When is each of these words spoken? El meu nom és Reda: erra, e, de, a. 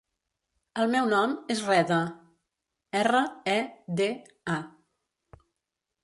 El 0.83 0.87
meu 0.93 1.09
nom 1.09 1.33
és 1.55 1.59
Reda: 1.65 1.99
erra, 3.01 3.21
e, 3.55 3.57
de, 3.99 4.07
a. 4.55 5.37